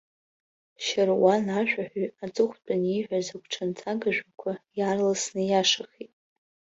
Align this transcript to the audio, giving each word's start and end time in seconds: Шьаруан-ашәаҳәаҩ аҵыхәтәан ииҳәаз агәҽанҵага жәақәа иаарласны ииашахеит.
Шьаруан-ашәаҳәаҩ 0.85 2.09
аҵыхәтәан 2.25 2.81
ииҳәаз 2.85 3.27
агәҽанҵага 3.35 4.09
жәақәа 4.15 4.51
иаарласны 4.77 5.41
ииашахеит. 5.43 6.13